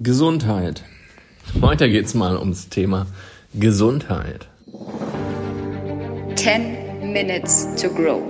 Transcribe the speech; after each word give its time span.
Gesundheit. 0.00 0.84
Heute 1.60 1.90
geht 1.90 2.06
es 2.06 2.14
mal 2.14 2.38
ums 2.38 2.70
Thema 2.70 3.06
Gesundheit. 3.52 4.48
10 6.34 7.12
Minutes 7.12 7.68
to 7.80 7.90
Grow. 7.90 8.22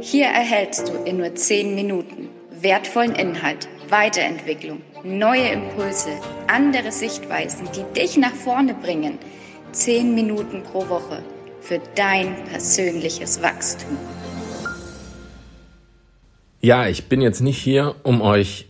Hier 0.00 0.26
erhältst 0.26 0.88
du 0.88 0.94
in 1.04 1.18
nur 1.18 1.32
10 1.32 1.76
Minuten 1.76 2.28
wertvollen 2.60 3.14
Inhalt, 3.14 3.68
Weiterentwicklung, 3.88 4.82
neue 5.04 5.48
Impulse, 5.50 6.10
andere 6.48 6.90
Sichtweisen, 6.90 7.68
die 7.76 7.84
dich 7.98 8.16
nach 8.16 8.34
vorne 8.34 8.74
bringen. 8.74 9.18
10 9.70 10.16
Minuten 10.16 10.64
pro 10.64 10.88
Woche 10.88 11.22
für 11.60 11.80
dein 11.94 12.44
persönliches 12.46 13.40
Wachstum. 13.40 13.96
Ja, 16.60 16.88
ich 16.88 17.08
bin 17.08 17.20
jetzt 17.20 17.40
nicht 17.40 17.58
hier, 17.58 17.94
um 18.02 18.20
euch 18.20 18.67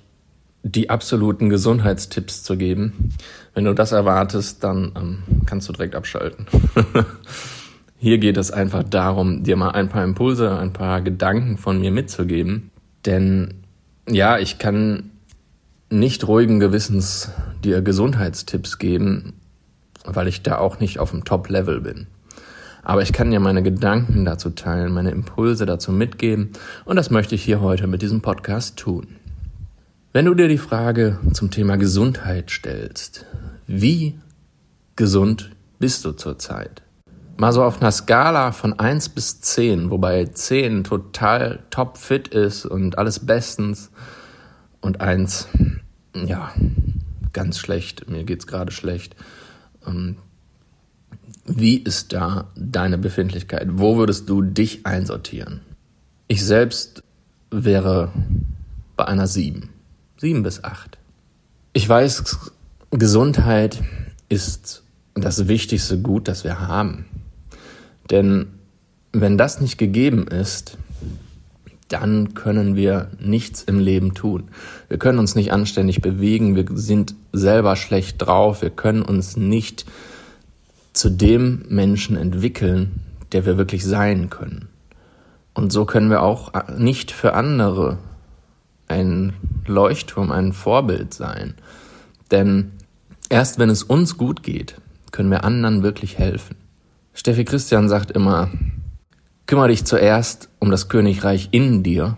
die 0.72 0.90
absoluten 0.90 1.48
Gesundheitstipps 1.48 2.42
zu 2.42 2.56
geben. 2.56 3.10
Wenn 3.54 3.64
du 3.64 3.74
das 3.74 3.92
erwartest, 3.92 4.62
dann 4.64 4.92
ähm, 4.96 5.18
kannst 5.46 5.68
du 5.68 5.72
direkt 5.72 5.94
abschalten. 5.94 6.46
Hier 7.98 8.18
geht 8.18 8.36
es 8.36 8.50
einfach 8.50 8.84
darum, 8.84 9.42
dir 9.42 9.56
mal 9.56 9.70
ein 9.70 9.88
paar 9.88 10.04
Impulse, 10.04 10.56
ein 10.56 10.72
paar 10.72 11.00
Gedanken 11.00 11.58
von 11.58 11.80
mir 11.80 11.90
mitzugeben. 11.90 12.70
Denn 13.06 13.54
ja, 14.08 14.38
ich 14.38 14.58
kann 14.58 15.10
nicht 15.90 16.28
ruhigen 16.28 16.60
Gewissens 16.60 17.30
dir 17.64 17.82
Gesundheitstipps 17.82 18.78
geben, 18.78 19.34
weil 20.04 20.28
ich 20.28 20.42
da 20.42 20.58
auch 20.58 20.80
nicht 20.80 20.98
auf 20.98 21.10
dem 21.10 21.24
Top-Level 21.24 21.80
bin. 21.80 22.06
Aber 22.82 23.02
ich 23.02 23.12
kann 23.12 23.30
dir 23.30 23.40
meine 23.40 23.62
Gedanken 23.62 24.24
dazu 24.24 24.50
teilen, 24.50 24.92
meine 24.92 25.10
Impulse 25.10 25.66
dazu 25.66 25.92
mitgeben 25.92 26.50
und 26.84 26.96
das 26.96 27.10
möchte 27.10 27.34
ich 27.34 27.42
hier 27.42 27.60
heute 27.60 27.86
mit 27.86 28.00
diesem 28.02 28.20
Podcast 28.20 28.78
tun. 28.78 29.16
Wenn 30.10 30.24
du 30.24 30.32
dir 30.32 30.48
die 30.48 30.56
Frage 30.56 31.18
zum 31.34 31.50
Thema 31.50 31.76
Gesundheit 31.76 32.50
stellst, 32.50 33.26
wie 33.66 34.18
gesund 34.96 35.50
bist 35.78 36.02
du 36.06 36.12
zurzeit? 36.12 36.82
Mal 37.36 37.52
so 37.52 37.62
auf 37.62 37.82
einer 37.82 37.92
Skala 37.92 38.52
von 38.52 38.72
1 38.78 39.10
bis 39.10 39.42
10, 39.42 39.90
wobei 39.90 40.24
10 40.24 40.84
total 40.84 41.58
top 41.68 41.98
fit 41.98 42.28
ist 42.28 42.64
und 42.64 42.96
alles 42.96 43.26
bestens 43.26 43.90
und 44.80 45.02
1, 45.02 45.48
ja, 46.14 46.54
ganz 47.34 47.58
schlecht, 47.58 48.08
mir 48.08 48.24
geht's 48.24 48.46
gerade 48.46 48.72
schlecht. 48.72 49.14
Ähm, 49.86 50.16
wie 51.44 51.76
ist 51.76 52.14
da 52.14 52.50
deine 52.56 52.96
Befindlichkeit? 52.96 53.68
Wo 53.72 53.98
würdest 53.98 54.26
du 54.30 54.40
dich 54.40 54.86
einsortieren? 54.86 55.60
Ich 56.28 56.42
selbst 56.46 57.02
wäre 57.50 58.10
bei 58.96 59.04
einer 59.04 59.26
7 59.26 59.68
sieben 60.18 60.42
bis 60.42 60.64
acht. 60.64 60.98
Ich 61.72 61.88
weiß, 61.88 62.38
Gesundheit 62.90 63.82
ist 64.28 64.82
das 65.14 65.48
wichtigste 65.48 66.00
Gut, 66.00 66.28
das 66.28 66.44
wir 66.44 66.60
haben. 66.60 67.06
Denn 68.10 68.48
wenn 69.12 69.38
das 69.38 69.60
nicht 69.60 69.78
gegeben 69.78 70.26
ist, 70.26 70.76
dann 71.88 72.34
können 72.34 72.76
wir 72.76 73.10
nichts 73.18 73.62
im 73.62 73.78
Leben 73.78 74.12
tun. 74.14 74.48
Wir 74.88 74.98
können 74.98 75.18
uns 75.18 75.34
nicht 75.34 75.52
anständig 75.52 76.02
bewegen, 76.02 76.54
wir 76.54 76.66
sind 76.74 77.14
selber 77.32 77.76
schlecht 77.76 78.16
drauf, 78.18 78.60
wir 78.60 78.70
können 78.70 79.02
uns 79.02 79.36
nicht 79.36 79.86
zu 80.92 81.08
dem 81.10 81.64
Menschen 81.68 82.16
entwickeln, 82.16 83.00
der 83.32 83.46
wir 83.46 83.56
wirklich 83.56 83.84
sein 83.84 84.28
können. 84.28 84.68
Und 85.54 85.72
so 85.72 85.86
können 85.86 86.10
wir 86.10 86.22
auch 86.22 86.52
nicht 86.76 87.10
für 87.10 87.32
andere 87.34 87.98
ein 88.88 89.34
Leuchtturm, 89.66 90.32
ein 90.32 90.52
Vorbild 90.52 91.14
sein. 91.14 91.54
Denn 92.30 92.72
erst 93.28 93.58
wenn 93.58 93.70
es 93.70 93.82
uns 93.82 94.16
gut 94.16 94.42
geht, 94.42 94.80
können 95.12 95.30
wir 95.30 95.44
anderen 95.44 95.82
wirklich 95.82 96.18
helfen. 96.18 96.56
Steffi 97.14 97.44
Christian 97.44 97.88
sagt 97.88 98.10
immer, 98.10 98.50
kümmere 99.46 99.68
dich 99.68 99.84
zuerst 99.84 100.48
um 100.58 100.70
das 100.70 100.88
Königreich 100.88 101.48
in 101.52 101.82
dir, 101.82 102.16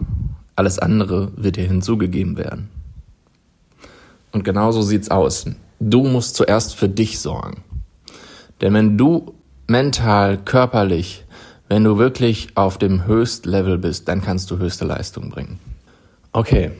alles 0.56 0.78
andere 0.78 1.32
wird 1.36 1.56
dir 1.56 1.66
hinzugegeben 1.66 2.36
werden. 2.36 2.68
Und 4.32 4.44
genauso 4.44 4.82
sieht's 4.82 5.10
aus. 5.10 5.46
Du 5.80 6.04
musst 6.04 6.36
zuerst 6.36 6.74
für 6.74 6.88
dich 6.88 7.18
sorgen. 7.18 7.62
Denn 8.60 8.74
wenn 8.74 8.98
du 8.98 9.34
mental, 9.66 10.36
körperlich, 10.36 11.24
wenn 11.68 11.84
du 11.84 11.98
wirklich 11.98 12.48
auf 12.56 12.78
dem 12.78 13.06
Höchstlevel 13.06 13.78
bist, 13.78 14.08
dann 14.08 14.20
kannst 14.20 14.50
du 14.50 14.58
höchste 14.58 14.84
Leistung 14.84 15.30
bringen. 15.30 15.58
Okay. 16.32 16.70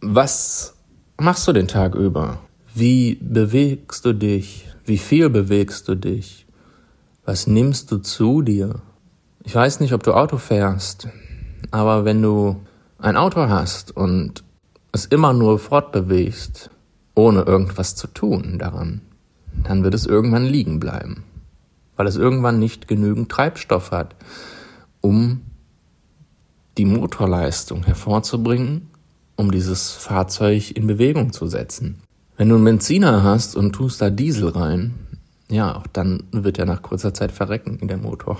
Was 0.00 0.74
machst 1.18 1.46
du 1.46 1.52
den 1.52 1.68
Tag 1.68 1.94
über? 1.94 2.38
Wie 2.74 3.16
bewegst 3.16 4.06
du 4.06 4.14
dich? 4.14 4.66
Wie 4.86 4.96
viel 4.96 5.28
bewegst 5.28 5.86
du 5.86 5.94
dich? 5.94 6.46
Was 7.26 7.46
nimmst 7.46 7.92
du 7.92 7.98
zu 7.98 8.40
dir? 8.40 8.80
Ich 9.44 9.54
weiß 9.54 9.80
nicht, 9.80 9.92
ob 9.92 10.02
du 10.02 10.14
Auto 10.14 10.38
fährst, 10.38 11.08
aber 11.72 12.06
wenn 12.06 12.22
du 12.22 12.56
ein 12.98 13.18
Auto 13.18 13.50
hast 13.50 13.94
und 13.94 14.42
es 14.92 15.04
immer 15.04 15.34
nur 15.34 15.58
fortbewegst, 15.58 16.70
ohne 17.14 17.42
irgendwas 17.42 17.96
zu 17.96 18.06
tun 18.06 18.58
daran, 18.58 19.02
dann 19.62 19.84
wird 19.84 19.92
es 19.92 20.06
irgendwann 20.06 20.46
liegen 20.46 20.80
bleiben, 20.80 21.24
weil 21.96 22.06
es 22.06 22.16
irgendwann 22.16 22.58
nicht 22.58 22.88
genügend 22.88 23.30
Treibstoff 23.30 23.90
hat, 23.90 24.16
um 25.02 25.42
die 26.78 26.84
Motorleistung 26.84 27.84
hervorzubringen, 27.84 28.88
um 29.36 29.50
dieses 29.50 29.92
Fahrzeug 29.92 30.70
in 30.76 30.86
Bewegung 30.86 31.32
zu 31.32 31.46
setzen. 31.46 32.02
Wenn 32.36 32.48
du 32.48 32.56
einen 32.56 32.64
Benziner 32.64 33.22
hast 33.22 33.56
und 33.56 33.72
tust 33.72 34.00
da 34.00 34.10
Diesel 34.10 34.48
rein, 34.48 34.94
ja, 35.48 35.82
dann 35.92 36.24
wird 36.32 36.58
er 36.58 36.64
nach 36.64 36.82
kurzer 36.82 37.12
Zeit 37.12 37.30
verrecken, 37.30 37.78
in 37.80 37.88
der 37.88 37.98
Motor. 37.98 38.38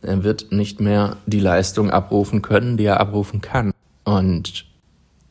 Er 0.00 0.24
wird 0.24 0.50
nicht 0.50 0.80
mehr 0.80 1.18
die 1.26 1.40
Leistung 1.40 1.90
abrufen 1.90 2.40
können, 2.40 2.76
die 2.76 2.84
er 2.84 3.00
abrufen 3.00 3.40
kann. 3.40 3.72
Und 4.04 4.64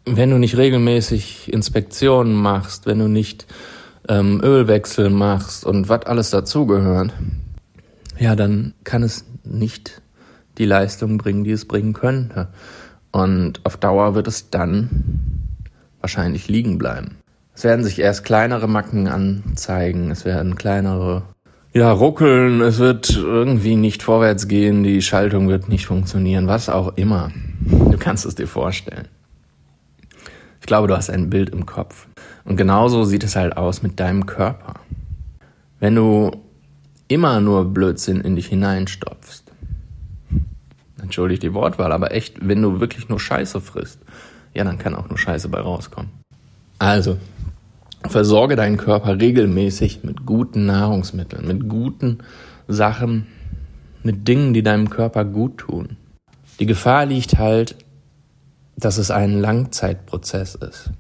wenn 0.06 0.30
du 0.30 0.38
nicht 0.38 0.58
regelmäßig 0.58 1.52
Inspektionen 1.52 2.34
machst, 2.34 2.86
wenn 2.86 3.00
du 3.00 3.08
nicht 3.08 3.48
ähm, 4.08 4.42
Ölwechsel 4.44 5.10
machst 5.10 5.66
und 5.66 5.90
was 5.90 6.06
alles 6.06 6.30
dazugehört, 6.30 7.12
ja, 8.20 8.36
dann 8.36 8.74
kann 8.84 9.04
es 9.04 9.26
nicht 9.44 10.02
die 10.58 10.66
Leistung 10.66 11.18
bringen, 11.18 11.44
die 11.44 11.52
es 11.52 11.66
bringen 11.66 11.94
könnte. 11.94 12.50
Und 13.12 13.62
auf 13.64 13.78
Dauer 13.78 14.16
wird 14.16 14.28
es 14.28 14.50
dann 14.50 14.90
wahrscheinlich 16.02 16.48
liegen 16.48 16.78
bleiben. 16.78 17.18
Es 17.54 17.64
werden 17.64 17.84
sich 17.84 18.00
erst 18.00 18.24
kleinere 18.24 18.68
Macken 18.68 19.08
anzeigen, 19.08 20.12
es 20.12 20.26
werden 20.26 20.56
kleinere, 20.56 21.24
ja, 21.74 21.92
ruckeln, 21.92 22.62
es 22.62 22.80
wird 22.80 23.16
irgendwie 23.16 23.76
nicht 23.76 24.04
vorwärts 24.04 24.48
gehen, 24.48 24.84
die 24.84 25.02
Schaltung 25.02 25.48
wird 25.50 25.70
nicht 25.70 25.86
funktionieren, 25.86 26.48
was 26.48 26.70
auch 26.70 26.96
immer. 26.98 27.32
Du 27.62 27.98
kannst 27.98 28.26
es 28.26 28.36
dir 28.36 28.48
vorstellen. 28.48 29.08
Ich 30.60 30.66
glaube, 30.66 30.88
du 30.88 30.96
hast 30.96 31.10
ein 31.10 31.30
Bild 31.30 31.50
im 31.50 31.66
Kopf. 31.66 32.08
Und 32.46 32.58
genauso 32.58 33.04
sieht 33.04 33.24
es 33.24 33.36
halt 33.36 33.58
aus 33.58 33.84
mit 33.84 34.00
deinem 34.00 34.26
Körper. 34.26 34.76
Wenn 35.80 35.96
du 35.96 36.32
immer 37.08 37.40
nur 37.42 37.66
Blödsinn 37.66 38.22
in 38.22 38.36
dich 38.36 38.48
hineinstopfst, 38.48 39.47
entschuldigt 41.08 41.42
die 41.42 41.54
Wortwahl, 41.54 41.94
aber 41.94 42.12
echt, 42.12 42.46
wenn 42.46 42.62
du 42.62 42.82
wirklich 42.82 43.08
nur 43.08 43.18
Scheiße 43.18 43.62
frisst, 43.62 44.00
ja, 44.54 44.66
dann 44.66 44.78
kann 44.78 44.94
auch 44.94 45.08
nur 45.08 45.18
Scheiße 45.18 45.48
bei 45.48 45.62
rauskommen. 45.62 46.12
Also, 46.80 47.18
versorge 48.06 48.58
deinen 48.58 48.76
Körper 48.76 49.18
regelmäßig 49.18 50.04
mit 50.04 50.26
guten 50.26 50.66
Nahrungsmitteln, 50.66 51.48
mit 51.48 51.70
guten 51.70 52.18
Sachen, 52.68 53.26
mit 54.04 54.28
Dingen, 54.28 54.54
die 54.54 54.64
deinem 54.64 54.90
Körper 54.90 55.24
gut 55.24 55.60
tun. 55.60 55.96
Die 56.60 56.66
Gefahr 56.66 57.06
liegt 57.06 57.38
halt, 57.38 57.78
dass 58.76 58.98
es 58.98 59.10
ein 59.10 59.40
Langzeitprozess 59.40 60.56
ist. 60.56 60.92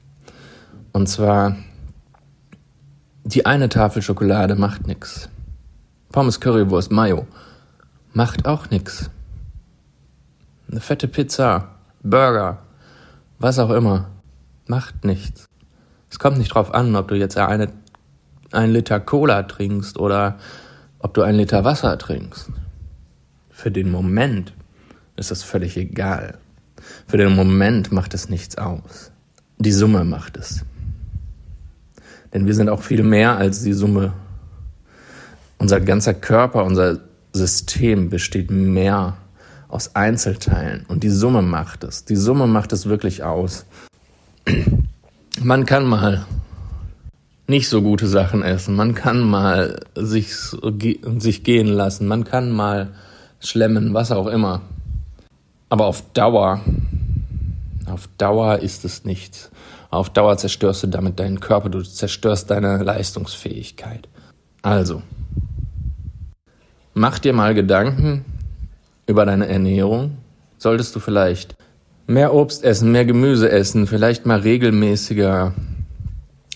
Und 0.94 1.08
zwar, 1.08 1.58
die 3.26 3.46
eine 3.46 3.68
Tafel 3.68 4.02
Schokolade 4.02 4.56
macht 4.56 4.88
nix. 4.88 5.30
Pommes 6.14 6.40
Currywurst 6.40 6.92
Mayo 6.92 7.28
macht 8.14 8.48
auch 8.48 8.70
nix 8.70 9.12
eine 10.70 10.82
fette 10.82 11.08
Pizza, 11.08 11.70
Burger, 12.04 12.60
was 13.40 13.60
auch 13.60 13.70
immer, 13.70 14.10
macht 14.68 15.06
nichts. 15.06 15.46
Es 16.10 16.20
kommt 16.20 16.38
nicht 16.38 16.54
drauf 16.54 16.74
an, 16.74 16.96
ob 16.96 17.08
du 17.08 17.16
jetzt 17.16 17.38
eine, 17.38 17.72
ein 18.52 18.72
Liter 18.72 19.00
Cola 19.00 19.44
trinkst 19.44 19.98
oder 19.98 20.38
ob 21.00 21.14
du 21.14 21.22
ein 21.22 21.36
Liter 21.36 21.64
Wasser 21.64 21.98
trinkst. 21.98 22.50
Für 23.50 23.72
den 23.72 23.92
Moment 23.92 24.54
ist 25.16 25.32
das 25.32 25.44
völlig 25.44 25.78
egal. 25.78 26.38
Für 27.08 27.18
den 27.18 27.36
Moment 27.36 27.92
macht 27.92 28.14
es 28.14 28.30
nichts 28.30 28.58
aus. 28.58 29.12
Die 29.58 29.72
Summe 29.72 30.04
macht 30.04 30.38
es. 30.38 30.64
Denn 32.34 32.46
wir 32.46 32.54
sind 32.54 32.70
auch 32.70 32.82
viel 32.82 33.04
mehr 33.04 33.38
als 33.38 33.64
die 33.64 33.74
Summe. 33.74 34.14
Unser 35.58 35.82
ganzer 35.82 36.14
Körper, 36.14 36.64
unser 36.66 37.00
System 37.34 38.10
besteht 38.10 38.52
mehr 38.52 39.18
aus 39.70 39.96
Einzelteilen 39.96 40.86
und 40.88 41.04
die 41.04 41.10
Summe 41.10 41.42
macht 41.42 41.84
es. 41.84 42.06
Die 42.06 42.16
Summe 42.16 42.48
macht 42.48 42.72
es 42.74 42.88
wirklich 42.88 43.24
aus. 43.24 43.66
Man 45.42 45.66
kann 45.66 45.86
mal 45.86 46.26
nicht 47.48 47.70
so 47.70 47.82
gute 47.82 48.08
Sachen 48.08 48.44
essen. 48.44 48.76
Man 48.76 48.94
kann 48.96 49.22
mal 49.22 49.80
sich, 49.96 50.34
sich 51.18 51.44
gehen 51.44 51.68
lassen. 51.68 52.08
Man 52.08 52.24
kann 52.24 52.52
mal 52.52 52.94
schlemmen, 53.40 53.94
was 53.94 54.12
auch 54.12 54.28
immer. 54.28 54.62
Aber 55.70 55.86
auf 55.86 56.04
Dauer, 56.14 56.62
auf 57.86 58.10
Dauer 58.18 58.60
ist 58.60 58.86
es 58.86 59.06
nichts. 59.06 59.52
Auf 59.90 60.10
Dauer 60.10 60.38
zerstörst 60.38 60.84
du 60.84 60.88
damit 60.88 61.20
deinen 61.20 61.40
Körper, 61.40 61.70
du 61.70 61.82
zerstörst 61.82 62.52
deine 62.52 62.84
Leistungsfähigkeit. 62.84 64.08
Also, 64.62 65.02
mach 66.94 67.20
dir 67.20 67.34
mal 67.34 67.54
Gedanken 67.54 68.26
über 69.08 69.26
deine 69.26 69.48
Ernährung. 69.48 70.18
Solltest 70.58 70.96
du 70.96 71.00
vielleicht 71.00 71.56
mehr 72.06 72.34
Obst 72.34 72.64
essen, 72.64 72.92
mehr 72.92 73.06
Gemüse 73.06 73.50
essen, 73.50 73.88
vielleicht 73.88 74.26
mal 74.26 74.40
regelmäßiger 74.40 75.54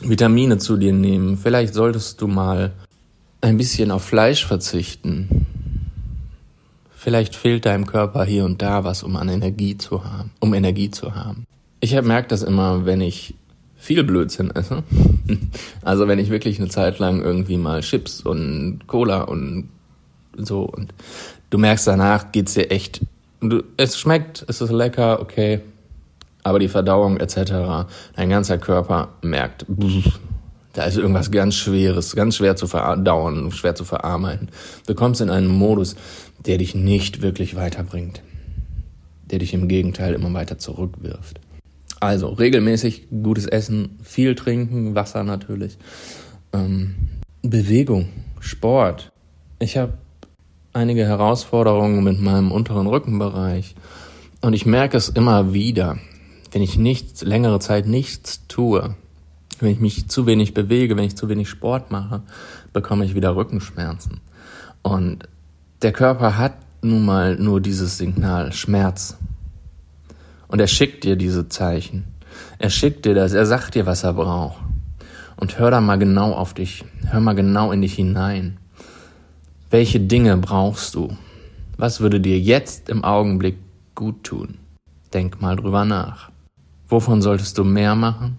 Vitamine 0.02 0.58
zu 0.58 0.78
dir 0.78 0.94
nehmen. 0.94 1.38
Vielleicht 1.38 1.74
solltest 1.74 2.22
du 2.22 2.28
mal 2.28 2.72
ein 3.42 3.58
bisschen 3.58 3.92
auf 3.92 4.04
Fleisch 4.04 4.46
verzichten. 4.46 5.46
Vielleicht 6.92 7.36
fehlt 7.36 7.66
deinem 7.66 7.88
Körper 7.88 8.24
hier 8.24 8.46
und 8.46 8.62
da 8.62 8.84
was, 8.84 9.02
um 9.04 9.16
an 9.16 9.30
Energie 9.30 9.78
zu 9.78 10.04
haben, 10.04 10.32
um 10.40 10.54
Energie 10.54 10.92
zu 10.92 11.16
haben. 11.16 11.46
Ich 11.80 12.00
merke 12.00 12.28
das 12.28 12.44
immer, 12.44 12.86
wenn 12.86 13.02
ich 13.02 13.34
viel 13.76 14.04
Blödsinn 14.04 14.52
esse. 14.52 14.84
Also 15.82 16.08
wenn 16.08 16.20
ich 16.20 16.30
wirklich 16.30 16.60
eine 16.60 16.68
Zeit 16.68 17.00
lang 17.00 17.22
irgendwie 17.22 17.58
mal 17.58 17.82
Chips 17.82 18.22
und 18.22 18.82
Cola 18.86 19.22
und 19.22 19.70
so 20.38 20.64
und 20.64 20.94
du 21.52 21.60
merkst 21.60 21.86
danach 21.86 22.32
geht's 22.32 22.56
dir 22.56 22.72
echt, 22.72 23.02
du, 23.42 23.62
es 23.78 24.00
schmeckt, 24.00 24.44
es 24.48 24.62
ist 24.62 24.72
lecker, 24.72 25.22
okay, 25.22 25.62
aber 26.42 26.58
die 26.58 26.70
Verdauung 26.70 27.18
etc., 27.18 27.86
dein 28.16 28.30
ganzer 28.30 28.58
Körper 28.58 29.10
merkt, 29.22 29.68
da 30.74 30.86
ist 30.86 30.98
irgendwas 30.98 31.30
ganz 31.30 31.56
Schweres, 31.56 32.16
ganz 32.16 32.38
schwer 32.38 32.56
zu 32.56 32.66
verdauen, 32.66 33.52
schwer 33.52 33.76
zu 33.76 33.84
verarbeiten. 33.84 34.50
Du 34.88 34.96
kommst 34.96 35.22
in 35.22 35.30
einen 35.30 35.48
Modus, 35.48 35.96
der 36.46 36.58
dich 36.58 36.74
nicht 36.74 37.22
wirklich 37.22 37.56
weiterbringt, 37.56 38.24
der 39.30 39.40
dich 39.40 39.54
im 39.54 39.68
Gegenteil 39.68 40.14
immer 40.14 40.34
weiter 40.34 40.58
zurückwirft. 40.58 41.40
Also 42.00 42.30
regelmäßig 42.30 43.10
gutes 43.22 43.46
Essen, 43.46 44.00
viel 44.02 44.34
trinken, 44.34 44.96
Wasser 44.96 45.24
natürlich, 45.24 45.78
ähm, 46.54 46.96
Bewegung, 47.44 48.10
Sport. 48.40 49.12
Ich 49.60 49.78
habe 49.78 49.94
einige 50.74 51.06
Herausforderungen 51.06 52.04
mit 52.04 52.22
meinem 52.22 52.52
unteren 52.52 52.88
Rückenbereich 52.88 53.76
und 54.42 54.54
ich 54.54 54.66
merke 54.66 54.98
es 54.98 55.10
immer 55.10 55.54
wieder, 55.54 55.98
wenn 56.52 56.62
ich 56.62 56.78
nicht 56.78 57.22
längere 57.22 57.60
Zeit 57.60 57.86
nichts 57.86 58.48
tue, 58.48 58.96
wenn 59.60 59.72
ich 59.72 59.80
mich 59.80 60.10
zu 60.10 60.26
wenig 60.26 60.54
bewege, 60.54 60.98
wenn 60.98 61.04
ich 61.04 61.16
zu 61.16 61.30
wenig 61.30 61.50
Sport 61.50 61.92
mache, 61.92 62.24
bekomme 62.74 63.06
ich 63.06 63.16
wieder 63.16 63.36
Rückenschmerzen. 63.36 64.22
Und 64.82 65.28
der 65.82 65.92
Körper 65.92 66.38
hat 66.38 66.54
nun 66.82 67.06
mal 67.06 67.36
nur 67.36 67.62
dieses 67.62 67.98
Signal 67.98 68.52
Schmerz. 68.52 69.18
Und 70.48 70.60
er 70.60 70.68
schickt 70.68 71.04
dir 71.04 71.16
diese 71.16 71.48
Zeichen. 71.48 72.06
Er 72.58 72.70
schickt 72.70 73.06
dir 73.06 73.14
das, 73.14 73.34
er 73.34 73.46
sagt 73.46 73.76
dir, 73.76 73.86
was 73.86 74.04
er 74.04 74.14
braucht. 74.14 74.62
Und 75.38 75.60
hör 75.60 75.72
da 75.72 75.82
mal 75.82 75.98
genau 75.98 76.34
auf 76.34 76.54
dich, 76.54 76.84
hör 77.10 77.20
mal 77.20 77.34
genau 77.34 77.72
in 77.72 77.82
dich 77.82 77.94
hinein. 77.94 78.58
Welche 79.72 80.02
Dinge 80.02 80.36
brauchst 80.36 80.96
du? 80.96 81.16
Was 81.78 82.02
würde 82.02 82.20
dir 82.20 82.38
jetzt 82.38 82.90
im 82.90 83.06
Augenblick 83.06 83.56
gut 83.96 84.26
tun? 84.26 84.58
Denk 85.14 85.42
mal 85.42 85.56
drüber 85.56 85.86
nach. 85.86 86.30
Wovon 86.90 87.22
solltest 87.22 87.58
du 87.58 87.64
mehr 87.64 87.96
machen 87.96 88.36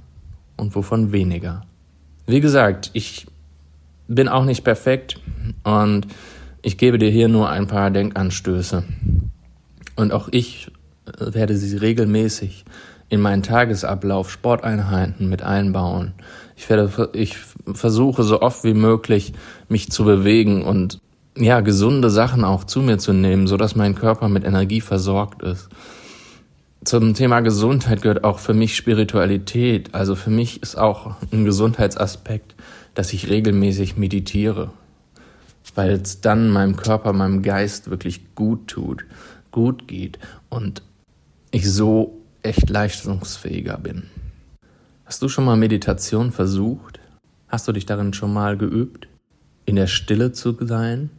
und 0.59 0.75
wovon 0.75 1.11
weniger? 1.11 1.63
Wie 2.27 2.41
gesagt, 2.41 2.91
ich 2.93 3.27
bin 4.09 4.29
auch 4.29 4.45
nicht 4.45 4.63
perfekt 4.63 5.21
und 5.65 6.07
ich 6.61 6.77
gebe 6.77 6.99
dir 6.99 7.09
hier 7.09 7.29
nur 7.29 7.49
ein 7.49 7.67
paar 7.67 7.91
Denkanstöße. 7.91 8.85
Und 9.97 10.13
auch 10.13 10.29
ich 10.33 10.71
werde 11.19 11.57
sie 11.57 11.75
regelmäßig 11.79 12.67
in 13.09 13.23
meinen 13.23 13.43
Tagesablauf 13.43 14.31
Sporteinheiten 14.31 15.31
mit 15.31 15.43
einbauen. 15.43 16.13
Ich 16.57 16.69
werde, 16.69 17.09
ich 17.15 17.39
versuche 17.73 18.23
so 18.23 18.43
oft 18.43 18.65
wie 18.65 18.75
möglich 18.75 19.33
mich 19.71 19.91
zu 19.91 20.05
bewegen 20.05 20.63
und 20.63 21.01
ja, 21.37 21.61
gesunde 21.61 22.11
Sachen 22.11 22.45
auch 22.45 22.65
zu 22.65 22.81
mir 22.81 22.99
zu 22.99 23.13
nehmen, 23.13 23.47
so 23.47 23.57
dass 23.57 23.75
mein 23.75 23.95
Körper 23.95 24.29
mit 24.29 24.45
Energie 24.45 24.81
versorgt 24.81 25.43
ist 25.43 25.69
zum 26.85 27.15
Thema 27.15 27.41
Gesundheit 27.41 28.03
gehört 28.03 28.25
auch 28.25 28.41
für 28.41 28.55
mich 28.55 28.75
Spiritualität. 28.75 29.95
Also 29.95 30.17
für 30.17 30.31
mich 30.31 30.63
ist 30.63 30.77
auch 30.77 31.15
ein 31.33 31.45
Gesundheitsaspekt, 31.45 32.57
dass 32.95 33.13
ich 33.13 33.31
regelmäßig 33.31 33.97
meditiere, 33.97 34.73
weil 35.75 35.93
es 35.93 36.21
dann 36.21 36.51
meinem 36.51 36.77
Körper, 36.77 37.13
meinem 37.13 37.43
Geist 37.43 37.89
wirklich 37.89 38.35
gut 38.35 38.67
tut, 38.69 39.05
gut 39.53 39.87
geht 39.87 40.19
und 40.49 40.83
ich 41.53 41.71
so 41.71 42.21
echt 42.43 42.69
leistungsfähiger 42.69 43.79
bin. 43.79 44.05
Hast 45.05 45.23
du 45.23 45.29
schon 45.29 45.45
mal 45.45 45.57
Meditation 45.57 46.33
versucht? 46.33 46.99
Hast 47.47 47.69
du 47.69 47.73
dich 47.73 47.87
darin 47.87 48.13
schon 48.13 48.33
mal 48.33 48.57
geübt? 48.57 49.07
In 49.67 49.77
der 49.77 49.87
Stille 49.87 50.33
zu 50.33 50.57
sein? 50.67 51.11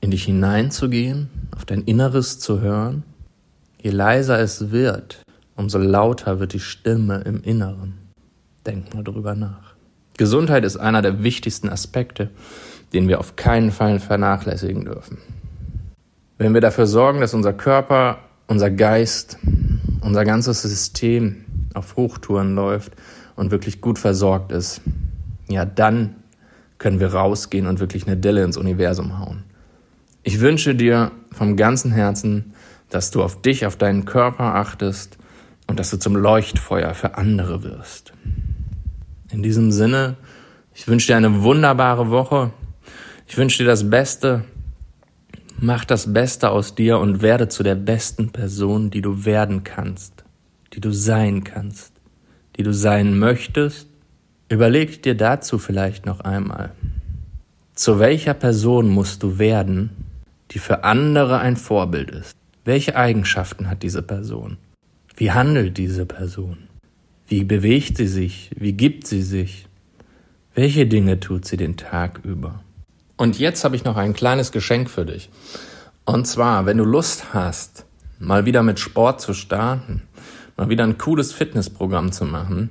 In 0.00 0.10
dich 0.10 0.24
hineinzugehen? 0.24 1.28
Auf 1.54 1.64
dein 1.64 1.82
Inneres 1.82 2.38
zu 2.38 2.60
hören? 2.60 3.02
Je 3.82 3.90
leiser 3.90 4.38
es 4.38 4.70
wird, 4.70 5.22
umso 5.56 5.78
lauter 5.78 6.40
wird 6.40 6.52
die 6.52 6.60
Stimme 6.60 7.20
im 7.20 7.42
Inneren. 7.42 7.98
Denk 8.66 8.94
mal 8.94 9.04
drüber 9.04 9.34
nach. 9.34 9.74
Gesundheit 10.16 10.64
ist 10.64 10.76
einer 10.76 11.00
der 11.00 11.22
wichtigsten 11.22 11.70
Aspekte, 11.70 12.30
den 12.92 13.08
wir 13.08 13.20
auf 13.20 13.36
keinen 13.36 13.70
Fall 13.70 14.00
vernachlässigen 14.00 14.84
dürfen. 14.84 15.18
Wenn 16.36 16.54
wir 16.54 16.60
dafür 16.60 16.86
sorgen, 16.86 17.20
dass 17.20 17.34
unser 17.34 17.52
Körper, 17.52 18.18
unser 18.46 18.70
Geist, 18.70 19.38
unser 20.00 20.24
ganzes 20.24 20.62
System 20.62 21.44
auf 21.74 21.96
Hochtouren 21.96 22.54
läuft 22.54 22.92
und 23.36 23.50
wirklich 23.50 23.80
gut 23.80 23.98
versorgt 23.98 24.52
ist, 24.52 24.80
ja, 25.48 25.64
dann 25.64 26.16
können 26.78 27.00
wir 27.00 27.12
rausgehen 27.12 27.66
und 27.66 27.80
wirklich 27.80 28.06
eine 28.06 28.16
Delle 28.16 28.42
ins 28.42 28.56
Universum 28.56 29.18
hauen. 29.18 29.44
Ich 30.22 30.40
wünsche 30.40 30.74
dir 30.74 31.12
vom 31.32 31.56
ganzen 31.56 31.92
Herzen, 31.92 32.54
dass 32.90 33.10
du 33.10 33.22
auf 33.22 33.40
dich, 33.40 33.64
auf 33.64 33.76
deinen 33.76 34.04
Körper 34.04 34.54
achtest 34.54 35.16
und 35.66 35.78
dass 35.78 35.90
du 35.90 35.98
zum 35.98 36.14
Leuchtfeuer 36.14 36.92
für 36.92 37.16
andere 37.16 37.62
wirst. 37.62 38.12
In 39.32 39.42
diesem 39.42 39.72
Sinne, 39.72 40.16
ich 40.74 40.88
wünsche 40.88 41.06
dir 41.06 41.16
eine 41.16 41.42
wunderbare 41.42 42.10
Woche. 42.10 42.50
Ich 43.26 43.38
wünsche 43.38 43.62
dir 43.62 43.68
das 43.68 43.88
Beste. 43.88 44.44
Mach 45.58 45.84
das 45.84 46.12
Beste 46.12 46.50
aus 46.50 46.74
dir 46.74 46.98
und 46.98 47.22
werde 47.22 47.48
zu 47.48 47.62
der 47.62 47.74
besten 47.74 48.30
Person, 48.30 48.90
die 48.90 49.02
du 49.02 49.24
werden 49.24 49.64
kannst, 49.64 50.24
die 50.74 50.80
du 50.80 50.90
sein 50.90 51.44
kannst, 51.44 51.92
die 52.56 52.62
du 52.62 52.74
sein 52.74 53.18
möchtest. 53.18 53.88
Überleg 54.48 55.02
dir 55.02 55.14
dazu 55.14 55.58
vielleicht 55.58 56.04
noch 56.06 56.20
einmal. 56.20 56.72
Zu 57.74 57.98
welcher 57.98 58.34
Person 58.34 58.88
musst 58.88 59.22
du 59.22 59.38
werden, 59.38 60.09
die 60.50 60.58
für 60.58 60.84
andere 60.84 61.38
ein 61.38 61.56
Vorbild 61.56 62.10
ist? 62.10 62.36
Welche 62.64 62.96
Eigenschaften 62.96 63.70
hat 63.70 63.82
diese 63.82 64.02
Person? 64.02 64.58
Wie 65.16 65.30
handelt 65.30 65.78
diese 65.78 66.06
Person? 66.06 66.58
Wie 67.26 67.44
bewegt 67.44 67.96
sie 67.96 68.08
sich? 68.08 68.50
Wie 68.56 68.72
gibt 68.72 69.06
sie 69.06 69.22
sich? 69.22 69.66
Welche 70.54 70.86
Dinge 70.86 71.20
tut 71.20 71.44
sie 71.44 71.56
den 71.56 71.76
Tag 71.76 72.20
über? 72.24 72.62
Und 73.16 73.38
jetzt 73.38 73.64
habe 73.64 73.76
ich 73.76 73.84
noch 73.84 73.96
ein 73.96 74.14
kleines 74.14 74.50
Geschenk 74.50 74.90
für 74.90 75.04
dich. 75.04 75.30
Und 76.04 76.26
zwar, 76.26 76.66
wenn 76.66 76.78
du 76.78 76.84
Lust 76.84 77.34
hast, 77.34 77.84
mal 78.18 78.46
wieder 78.46 78.62
mit 78.62 78.80
Sport 78.80 79.20
zu 79.20 79.34
starten, 79.34 80.02
mal 80.56 80.68
wieder 80.68 80.84
ein 80.84 80.98
cooles 80.98 81.32
Fitnessprogramm 81.32 82.12
zu 82.12 82.24
machen, 82.24 82.70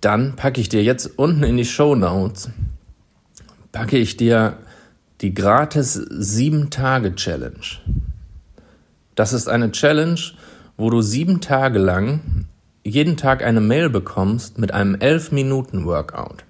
dann 0.00 0.36
packe 0.36 0.60
ich 0.60 0.68
dir 0.68 0.82
jetzt 0.82 1.18
unten 1.18 1.44
in 1.44 1.56
die 1.56 1.64
Show 1.64 1.94
Notes, 1.94 2.50
packe 3.70 3.96
ich 3.96 4.16
dir 4.16 4.58
die 5.22 5.34
gratis 5.34 5.94
7 5.94 6.70
Tage 6.70 7.14
Challenge. 7.14 7.78
Das 9.14 9.32
ist 9.32 9.48
eine 9.48 9.70
Challenge, 9.70 10.20
wo 10.76 10.90
du 10.90 11.00
sieben 11.00 11.40
Tage 11.40 11.78
lang 11.78 12.46
jeden 12.82 13.16
Tag 13.16 13.44
eine 13.44 13.60
Mail 13.60 13.88
bekommst 13.88 14.58
mit 14.58 14.74
einem 14.74 14.96
elf 14.96 15.30
Minuten 15.30 15.84
Workout. 15.84 16.44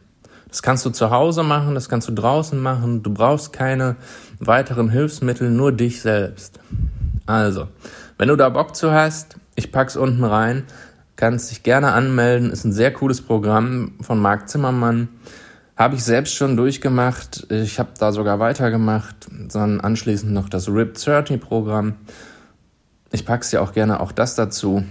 Das 0.49 0.63
kannst 0.63 0.87
du 0.87 0.91
zu 0.91 1.11
Hause 1.11 1.43
machen, 1.43 1.75
das 1.75 1.91
kannst 1.91 2.09
du 2.09 2.13
draußen 2.13 2.59
machen. 2.59 3.03
Du 3.03 3.13
brauchst 3.13 3.53
keine 3.53 3.97
weiteren 4.39 4.89
Hilfsmittel, 4.89 5.51
nur 5.51 5.73
dich 5.73 6.01
selbst. 6.01 6.59
Also, 7.27 7.69
wenn 8.17 8.29
du 8.29 8.37
da 8.37 8.49
Bock 8.49 8.75
zu 8.75 8.91
hast, 8.91 9.37
ich 9.55 9.71
pack's 9.71 9.97
unten 9.97 10.25
rein, 10.25 10.65
kannst 11.17 11.51
dich 11.51 11.63
gerne 11.63 11.93
anmelden. 11.93 12.51
Ist 12.51 12.65
ein 12.65 12.73
sehr 12.73 12.93
cooles 12.93 13.21
Programm 13.21 13.93
von 14.01 14.19
Marc 14.19 14.49
Zimmermann. 14.49 15.09
Habe 15.83 15.97
ich 15.97 16.05
selbst 16.05 16.37
schon 16.37 16.57
durchgemacht. 16.57 17.45
Ich 17.51 17.81
habe 17.81 17.91
da 17.99 18.13
sogar 18.13 18.39
weitergemacht, 18.39 19.17
sondern 19.49 19.81
anschließend 19.81 20.33
noch 20.33 20.49
das 20.49 20.69
RIP 20.69 20.95
30 20.95 21.41
Programm. 21.41 21.95
Ich 23.11 23.27
pack's 23.27 23.51
dir 23.51 23.61
auch 23.61 23.73
gerne 23.73 23.99
auch 23.99 24.13
das 24.13 24.37
dazu. 24.37 24.85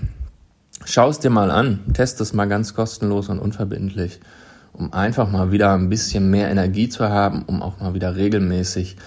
Schau 0.83 1.07
es 1.07 1.19
dir 1.19 1.29
mal 1.29 1.49
an, 1.49 1.79
test 1.93 2.19
es 2.19 2.33
mal 2.33 2.43
ganz 2.49 2.73
kostenlos 2.73 3.29
und 3.29 3.39
unverbindlich 3.39 4.19
um 4.73 4.91
einfach 4.91 5.31
mal 5.31 5.53
wieder 5.53 5.73
ein 5.75 5.87
bisschen 5.87 6.29
mehr 6.29 6.49
Energie 6.49 6.89
zu 6.89 7.07
haben, 7.07 7.43
um 7.47 7.61
auch 7.61 7.79
mal 7.79 7.93
wieder 7.93 8.17
regelmäßig, 8.17 8.97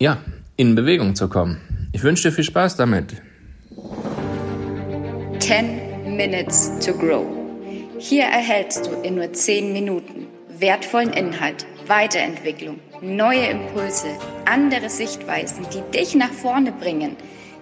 ja, 0.00 0.18
in 0.56 0.74
Bewegung 0.74 1.14
zu 1.14 1.28
kommen. 1.28 1.60
Ich 1.92 2.02
wünsche 2.02 2.30
dir 2.30 2.34
viel 2.34 2.42
Spaß 2.42 2.74
damit. 2.74 3.22
10 5.38 6.16
Minutes 6.16 6.72
to 6.84 6.92
Grow. 6.94 7.24
Hier 8.00 8.24
erhältst 8.24 8.86
du 8.86 8.90
in 9.02 9.14
nur 9.14 9.32
10 9.32 9.72
Minuten 9.72 10.35
wertvollen 10.60 11.12
Inhalt, 11.12 11.66
Weiterentwicklung, 11.86 12.80
neue 13.00 13.46
Impulse, 13.46 14.08
andere 14.44 14.88
Sichtweisen, 14.88 15.66
die 15.72 15.82
dich 15.96 16.14
nach 16.14 16.32
vorne 16.32 16.72
bringen. 16.72 17.16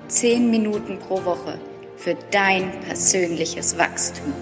10 0.09 0.51
Minuten 0.51 0.99
pro 0.99 1.25
Woche 1.25 1.59
für 1.97 2.17
dein 2.31 2.71
persönliches 2.81 3.79
Wachstum. 3.79 4.33